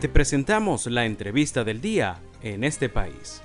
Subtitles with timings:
[0.00, 3.42] Te presentamos la entrevista del día en este país.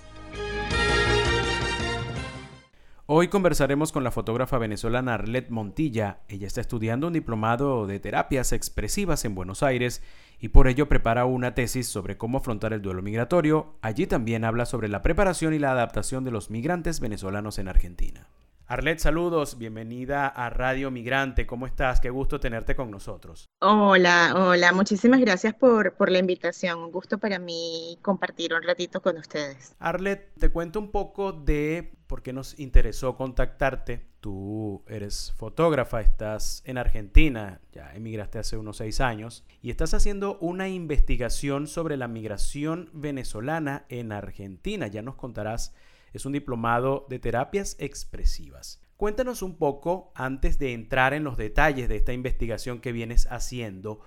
[3.08, 6.20] Hoy conversaremos con la fotógrafa venezolana Arlette Montilla.
[6.28, 10.03] Ella está estudiando un diplomado de terapias expresivas en Buenos Aires
[10.39, 13.74] y por ello prepara una tesis sobre cómo afrontar el duelo migratorio.
[13.81, 18.27] Allí también habla sobre la preparación y la adaptación de los migrantes venezolanos en Argentina.
[18.66, 21.45] Arlet, saludos, bienvenida a Radio Migrante.
[21.45, 22.00] ¿Cómo estás?
[22.00, 23.50] Qué gusto tenerte con nosotros.
[23.59, 26.80] Hola, hola, muchísimas gracias por, por la invitación.
[26.80, 29.76] Un gusto para mí compartir un ratito con ustedes.
[29.80, 34.07] Arlet, te cuento un poco de por qué nos interesó contactarte.
[34.21, 40.38] Tú eres fotógrafa, estás en Argentina, ya emigraste hace unos seis años, y estás haciendo
[40.40, 44.88] una investigación sobre la migración venezolana en Argentina.
[44.88, 45.73] Ya nos contarás
[46.13, 48.80] es un diplomado de terapias expresivas.
[48.98, 53.99] Cuéntanos un poco, antes de entrar en los detalles de esta investigación que vienes haciendo,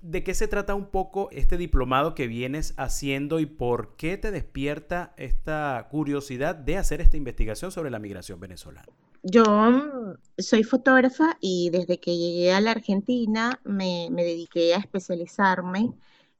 [0.00, 4.30] de qué se trata un poco este diplomado que vienes haciendo y por qué te
[4.30, 8.88] despierta esta curiosidad de hacer esta investigación sobre la migración venezolana.
[9.22, 14.78] Yo mm, soy fotógrafa y desde que llegué a la Argentina me, me dediqué a
[14.78, 15.92] especializarme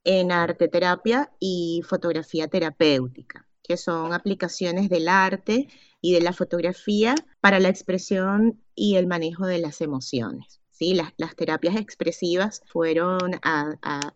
[0.04, 5.68] en arte terapia y fotografía terapéutica que son aplicaciones del arte
[6.00, 10.60] y de la fotografía para la expresión y el manejo de las emociones.
[10.72, 10.94] ¿sí?
[10.94, 13.30] Las, terapias expresivas fueron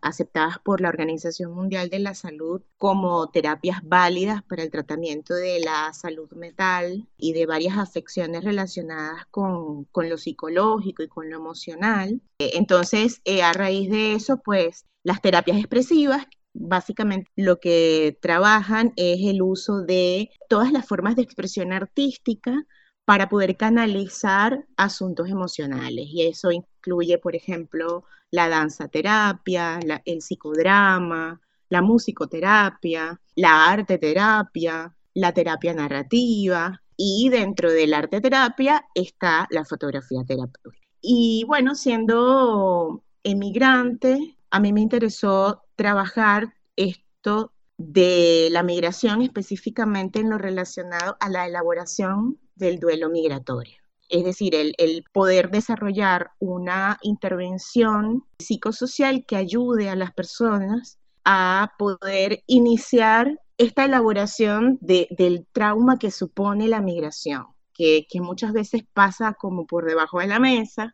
[0.01, 5.61] aceptadas por la Organización Mundial de la Salud como terapias válidas para el tratamiento de
[5.61, 11.37] la salud mental y de varias afecciones relacionadas con, con lo psicológico y con lo
[11.37, 12.21] emocional.
[12.39, 19.19] Entonces, eh, a raíz de eso, pues las terapias expresivas básicamente lo que trabajan es
[19.21, 22.65] el uso de todas las formas de expresión artística
[23.05, 26.07] para poder canalizar asuntos emocionales.
[26.09, 34.93] Y eso incluye, por ejemplo, la danza terapia, el psicodrama, la musicoterapia, la arte terapia,
[35.13, 40.85] la terapia narrativa y dentro del arte terapia está la fotografía terapéutica.
[41.01, 50.29] Y bueno, siendo emigrante, a mí me interesó trabajar esto de la migración específicamente en
[50.29, 53.77] lo relacionado a la elaboración del duelo migratorio.
[54.09, 62.41] Es decir, el, poder desarrollar una intervención psicosocial que ayude a las personas a poder
[62.47, 69.85] iniciar esta elaboración del trauma que supone la migración, que, muchas veces pasa como por
[69.85, 70.93] debajo de la mesa,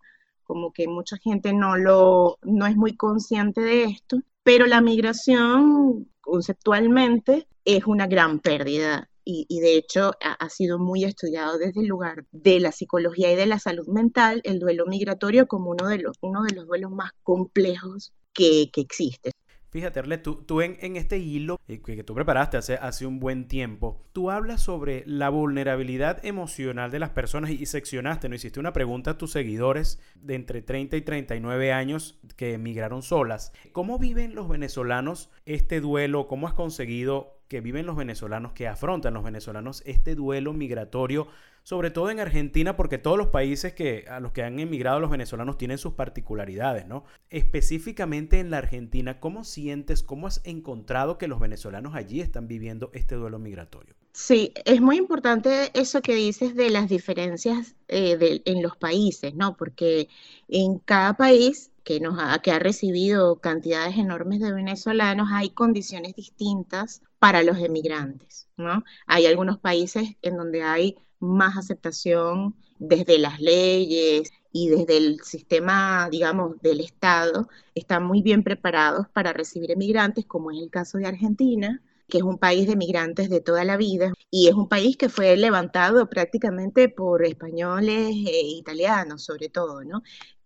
[0.54, 6.08] como que mucha gente no, lo, no es muy consciente de esto, pero la migración
[6.22, 12.26] conceptualmente es una gran pérdida y, de hecho ha, sido muy estudiado desde el lugar
[12.32, 16.18] de la psicología y de la salud mental, el duelo migratorio como uno de los,
[16.22, 19.32] uno de los duelos más complejos que, que existe.
[19.74, 24.06] Fíjate, Arle, tú, en, este hilo eh, que, tú preparaste hace, hace un buen tiempo,
[24.14, 28.36] tú hablas sobre la vulnerabilidad emocional de las personas y, seccionaste, ¿no?
[28.36, 33.52] Hiciste una pregunta a tus seguidores de entre 30 y 39 años que emigraron solas.
[33.72, 36.28] ¿Cómo viven los venezolanos este duelo?
[36.28, 41.28] ¿Cómo has conseguido que viven los venezolanos, que afrontan los venezolanos este duelo migratorio?
[41.64, 45.10] sobre todo en Argentina, porque todos los países que, a los que han emigrado los
[45.10, 47.06] venezolanos tienen sus particularidades, ¿no?
[47.30, 52.92] Específicamente en la Argentina, ¿cómo sientes, cómo has encontrado que los venezolanos allí están viviendo
[52.94, 53.96] este duelo migratorio?
[54.12, 59.56] Sí, es muy importante eso que dices de las diferencias eh, en los países, ¿no?
[59.56, 60.10] Porque
[60.50, 66.16] en cada país que, nos ha, que ha recibido cantidades enormes de venezolanos, hay condiciones
[66.16, 68.84] distintas para los emigrantes, ¿no?
[69.08, 76.10] Hay algunos países en donde hay más aceptación desde las leyes y desde el sistema,
[76.12, 81.06] digamos, del Estado, están muy bien preparados para recibir emigrantes, como es el caso de
[81.06, 84.98] Argentina, que es un país de migrantes de toda la vida y es un país
[84.98, 90.04] que fue levantado prácticamente por españoles e italianos, sobre todo, ¿no?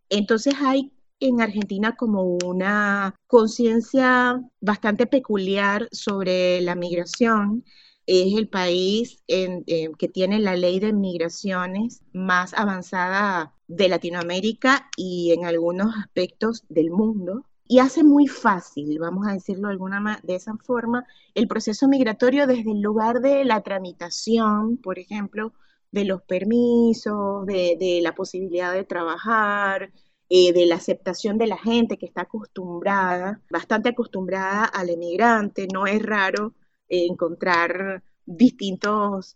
[0.09, 7.63] Entonces hay en Argentina como una conciencia bastante peculiar sobre la migración
[8.07, 15.33] es el país eh, que tiene la ley de migraciones más avanzada de Latinoamérica y
[15.33, 17.45] en algunos aspectos del mundo.
[17.69, 21.05] Y hace muy fácil, vamos a decirlo de alguna de esa forma,
[21.35, 25.51] el proceso migratorio desde el lugar de la tramitación, por ejemplo,
[25.91, 29.91] de los permisos, de, la posibilidad de trabajar,
[30.29, 35.67] eh, de la aceptación de la gente que está acostumbrada, bastante acostumbrada al emigrante.
[35.73, 36.53] No es raro
[36.89, 39.35] encontrar distintos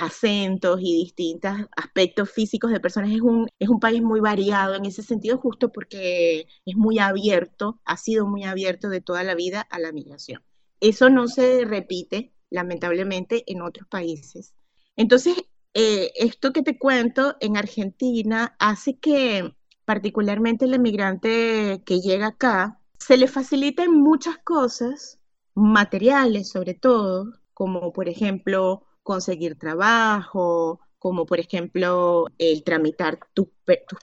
[0.00, 3.10] acentos y distintos aspectos físicos de personas.
[3.10, 7.80] Es un, es un país muy variado en ese sentido, justo porque es muy abierto,
[7.84, 10.42] ha sido muy abierto de toda la vida a la migración.
[10.80, 14.54] Eso no se repite, lamentablemente, en otros países.
[14.96, 15.36] Entonces,
[15.74, 19.54] eh, esto que te cuento en Argentina hace que
[19.84, 25.18] particularmente el emigrante que llega acá, se le faciliten muchas cosas,
[25.54, 33.48] materiales sobre todo, como por ejemplo conseguir trabajo, como por ejemplo el tramitar tus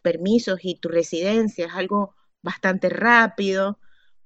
[0.03, 3.79] permisos y tu residencia, es algo bastante rápido.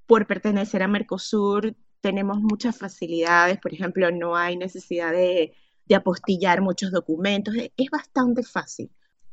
[0.07, 6.61] Por pertenecer a Mercosur tenemos muchas facilidades, por ejemplo, no hay necesidad de, de apostillar
[6.61, 8.89] muchos documentos, es bastante fácil.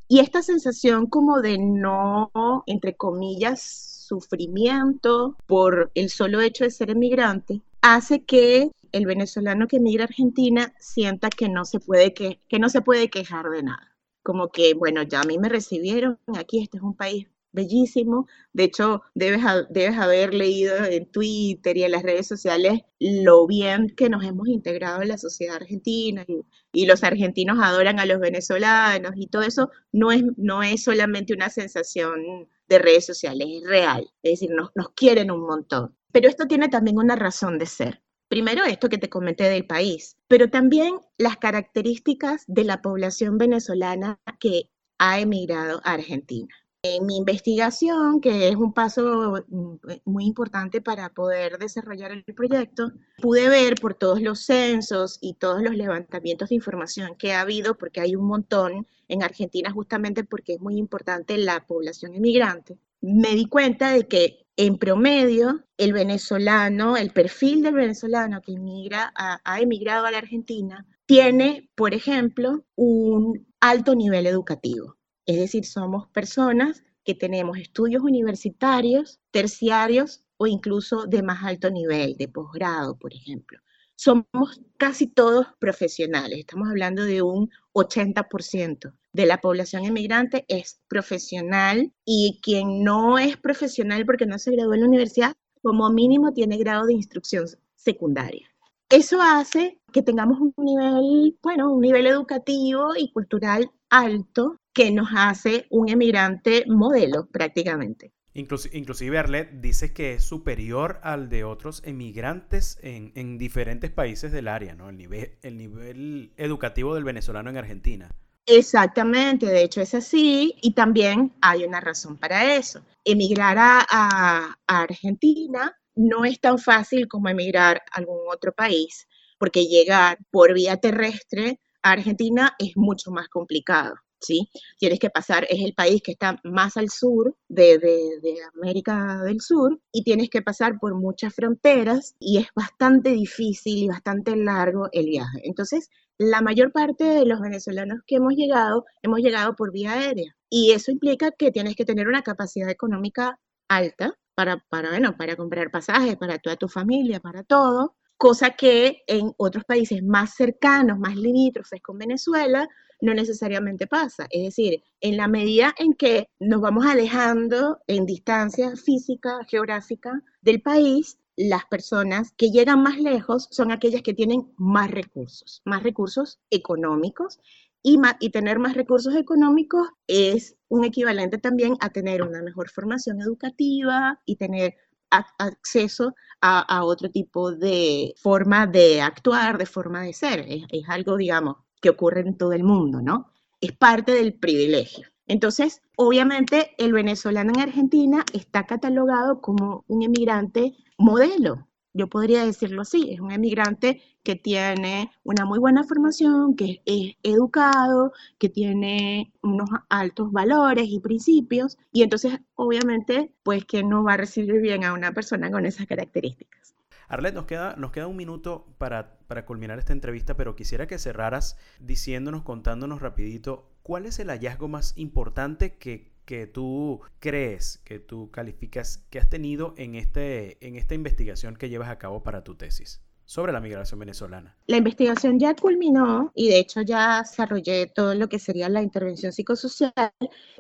[0.08, 2.31] Y esta sensación como de no,
[2.67, 3.62] entre comillas,
[4.08, 10.08] sufrimiento por el solo hecho de ser emigrante, hace que el venezolano que emigra a
[10.08, 13.94] Argentina sienta que no se puede, que, que no se puede quejar de nada.
[14.23, 18.26] Como que, bueno, ya a mí me recibieron aquí, este es un país bellísimo.
[18.52, 23.94] De hecho, debes, debes haber leído en Twitter y en las redes sociales lo bien
[23.97, 26.43] que nos hemos integrado en la sociedad argentina y,
[26.73, 31.35] y, los argentinos adoran a los venezolanos y todo eso no es, no es solamente
[31.35, 34.11] una sensación de redes sociales, es real.
[34.23, 35.96] Es decir, nos, nos quieren un montón.
[36.12, 38.03] Pero esto tiene también una razón de ser.
[38.29, 44.20] Primero, esto que te comenté del país, pero también las características de la población venezolana
[44.38, 46.55] que ha emigrado a Argentina.
[46.82, 49.75] En mi investigación, que es un paso mm,
[50.06, 55.62] muy importante para poder desarrollar el proyecto, pude ver por todos los censos y todos
[55.62, 60.55] los levantamientos de información que ha habido, porque hay un montón en Argentina justamente porque
[60.55, 66.97] es muy importante la población inmigrante, me di cuenta de que en promedio, el venezolano,
[66.97, 73.47] el perfil del venezolano que emigra, ha, emigrado a la Argentina, tiene, por ejemplo, un
[73.61, 74.97] alto nivel educativo.
[75.31, 82.17] Es decir, somos personas que tenemos estudios universitarios, terciarios o incluso de más alto nivel,
[82.17, 83.61] de posgrado, por ejemplo.
[83.94, 91.93] Somos casi todos profesionales, estamos hablando de un 80% de la población emigrante es profesional
[92.05, 96.59] y quien no es profesional porque no se graduó en la universidad, como mínimo tiene
[96.59, 97.47] grado de instrucción
[97.77, 98.49] secundaria.
[98.88, 105.08] Eso hace que tengamos un nivel, bueno, un nivel educativo y cultural alto que nos
[105.14, 108.12] hace un emigrante modelo prácticamente.
[108.34, 114.49] inclusive Arlet dice que es superior al de otros emigrantes en, en diferentes países del
[114.49, 114.88] área, ¿no?
[114.88, 118.11] El nivel, el nivel educativo del venezolano en Argentina.
[118.52, 122.84] Exactamente, de hecho es así y también hay una razón para eso.
[123.05, 129.06] Emigrar a, Argentina no es tan fácil como emigrar a algún otro país,
[129.38, 133.94] porque llegar por vía terrestre a Argentina es mucho más complicado.
[134.20, 134.50] ¿Sí?
[134.78, 139.40] Tienes que pasar, es el país que está más al sur de, de, América del
[139.40, 144.88] Sur y tienes que pasar por muchas fronteras y es bastante difícil y bastante largo
[144.93, 145.40] el viaje.
[145.44, 150.37] Entonces, la mayor parte de los venezolanos que hemos llegado, hemos llegado por vía aérea.
[150.50, 153.38] Y eso implica que tienes que tener una capacidad económica
[153.69, 159.02] alta para, para, bueno, para comprar pasajes, para toda tu familia, para todo, cosa que
[159.06, 162.69] en otros países más cercanos, más limítrofes con Venezuela,
[163.00, 164.26] no necesariamente pasa.
[164.31, 170.63] Es decir, en la medida en que nos vamos alejando en distancia física, geográfica del
[170.63, 176.39] país, las personas que llegan más lejos son aquellas que tienen más recursos, más recursos
[176.51, 177.41] económicos
[177.82, 177.98] y,
[178.31, 184.36] tener más recursos económicos es un equivalente también a tener una mejor formación educativa y
[184.36, 184.77] tener
[185.10, 190.44] acceso a, otro tipo de forma de actuar, de forma de ser.
[190.70, 193.31] Es algo, digamos, que ocurre en todo el mundo, ¿no?
[193.60, 195.08] Es parte del privilegio.
[195.27, 201.69] Entonces, obviamente, el venezolano en Argentina está catalogado como un emigrante modelo.
[201.93, 207.15] Yo podría decirlo así, es un emigrante que tiene una muy buena formación, que es
[207.22, 214.15] educado, que tiene unos altos valores y principios, y entonces obviamente, pues que no va
[214.15, 216.75] a recibir bien a una persona con esas características.
[217.10, 220.98] Arlet, nos queda, nos queda un minuto para, para culminar esta entrevista, pero quisiera que
[220.98, 227.98] cerraras diciéndonos, contándonos rapidito, ¿cuál es el hallazgo más importante que que tú crees, que
[227.98, 232.44] tú calificas, que has tenido en, este, en esta investigación que llevas a cabo para
[232.44, 234.55] tu tesis sobre la migración venezolana?
[234.69, 239.32] La investigación ya culminó y de hecho ya desarrollé todo lo que sería la intervención
[239.32, 239.93] psicosocial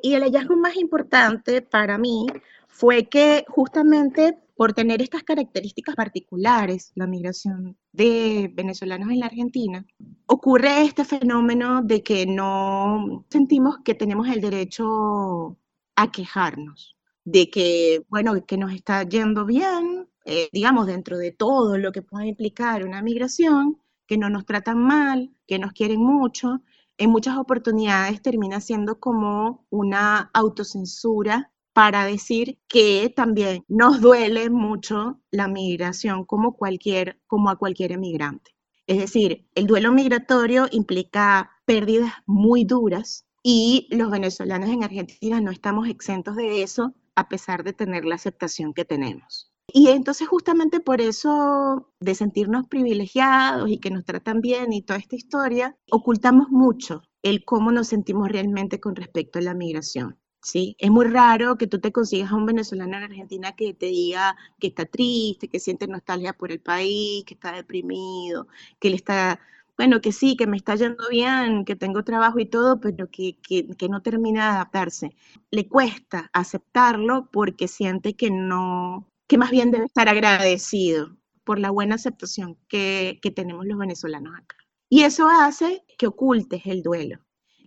[0.02, 2.26] y el hallazgo más importante para mí
[2.70, 9.86] fue que justamente por tener estas características particulares, la migración de venezolanos en la Argentina,
[10.26, 15.56] ocurre este fenómeno de que no sentimos que tenemos el derecho
[15.96, 21.78] a quejarnos, de que, bueno, que nos está yendo bien, eh, digamos, dentro de todo
[21.78, 26.60] lo que pueda implicar una migración, que no nos tratan mal, que nos quieren mucho,
[26.98, 31.50] en muchas oportunidades termina siendo como una autocensura
[31.80, 38.50] para decir que también nos duele mucho la migración como, a cualquier emigrante.
[38.86, 45.50] Es decir, el duelo migratorio implica pérdidas muy duras y los venezolanos en Argentina no
[45.50, 49.50] estamos exentos de eso a pesar de tener la aceptación que tenemos.
[49.72, 54.98] Y entonces justamente por eso de sentirnos privilegiados y que nos tratan bien y toda
[54.98, 60.18] esta historia, ocultamos mucho el cómo nos sentimos realmente con respecto a la migración.
[60.42, 60.76] ¿Sí?
[60.78, 64.36] Es muy raro que tú te consigas a un venezolano en Argentina que te diga
[64.58, 68.46] que está triste, que siente nostalgia por el país, que está deprimido,
[68.78, 69.40] que le está,
[69.76, 73.36] bueno, que sí, que me está yendo bien, que tengo trabajo y todo, pero que,
[73.42, 75.16] que, no termina de adaptarse.
[75.50, 81.70] Le cuesta aceptarlo porque siente que no, que más bien debe estar agradecido por la
[81.70, 84.56] buena aceptación que, que tenemos los venezolanos acá.
[84.88, 87.20] Y eso hace que ocultes el duelo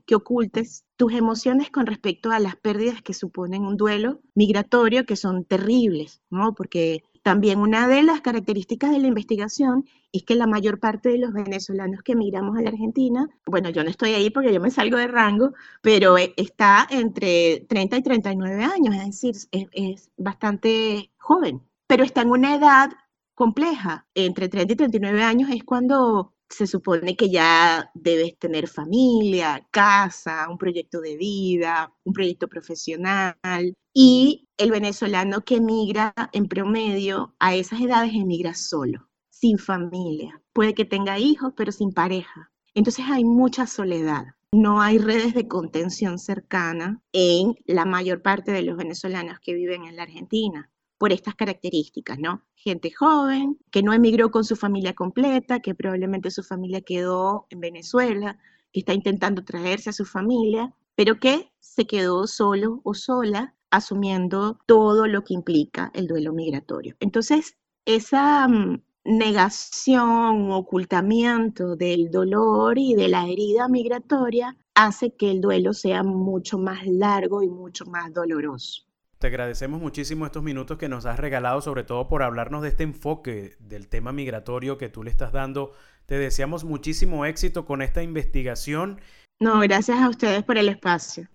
[0.05, 5.15] que ocultes tus emociones con respecto a las pérdidas que suponen un duelo migratorio, que
[5.15, 6.53] son terribles, ¿no?
[6.53, 11.17] Porque también una de las características de la investigación es que la mayor parte de
[11.17, 14.71] los venezolanos que emigramos a la Argentina, bueno, yo no estoy ahí porque yo me
[14.71, 20.11] salgo de rango, pero e, está entre 30 y 39 años, es decir, es, es
[20.17, 22.91] bastante joven, pero está en una edad
[23.33, 24.05] compleja.
[24.15, 30.47] Entre 30 y 39 años es cuando se supone que ya debes tener familia, casa,
[30.49, 33.75] un proyecto de vida, un proyecto profesional.
[33.93, 40.41] Y el venezolano que emigra en promedio a esas edades emigra solo, sin familia.
[40.53, 42.51] Puede que tenga hijos, pero sin pareja.
[42.73, 44.25] Entonces hay mucha soledad.
[44.51, 49.85] No hay redes de contención cercana en la mayor parte de los venezolanos que viven
[49.85, 50.69] en la Argentina
[51.03, 52.45] por estas características, ¿no?
[52.55, 57.59] Gente joven, que no emigró con su familia completa, que probablemente su familia quedó en
[57.59, 58.39] Venezuela,
[58.71, 64.57] que está intentando traerse a su familia, pero que se quedó solo o sola asumiendo
[64.65, 66.95] todo lo que implica el duelo migratorio.
[67.01, 75.41] Entonces, esa mm, negación, ocultamiento del dolor y de la herida migratoria hace que el
[75.41, 78.83] duelo sea mucho más largo y mucho más doloroso.
[79.23, 82.83] Te agradecemos muchísimo estos minutos que nos has regalado, sobre todo por hablarnos de este
[82.83, 85.71] enfoque del tema migratorio que tú le estás dando.
[86.05, 88.99] Te deseamos muchísimo éxito con esta investigación.
[89.39, 91.29] No, gracias a ustedes por el espacio.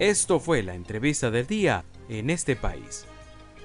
[0.00, 3.06] Esto fue la entrevista del día en este país.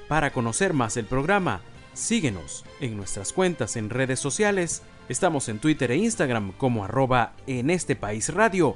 [0.08, 1.62] Para conocer más el programa,
[1.96, 4.84] síguenos en nuestras cuentas en redes sociales.
[5.10, 8.76] Estamos en Twitter e Instagram como arroba en este país radio